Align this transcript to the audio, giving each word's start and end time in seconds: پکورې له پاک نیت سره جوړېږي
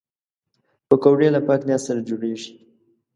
پکورې 0.87 1.29
له 1.35 1.41
پاک 1.47 1.61
نیت 1.67 1.81
سره 1.87 2.05
جوړېږي 2.09 2.51